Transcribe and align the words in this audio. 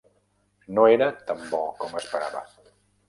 No 0.77 0.87
era 0.93 1.09
tan 1.27 1.45
bo 1.51 1.59
com 1.83 2.01
esperava. 2.01 2.43